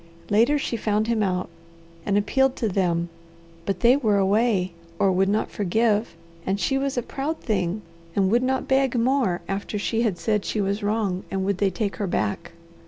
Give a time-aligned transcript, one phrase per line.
[0.31, 1.47] Later she found him out,
[2.07, 3.09] and appealed to them,
[3.67, 7.83] but they were away or would not forgive, and she was a proud thing,
[8.15, 11.69] and would not beg more after she had said she was wrong, and would they
[11.69, 12.53] take her back.